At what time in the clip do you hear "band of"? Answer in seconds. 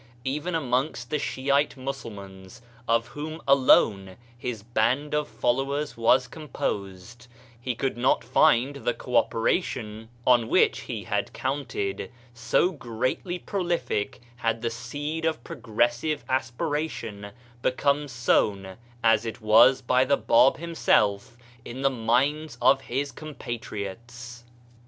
4.63-5.27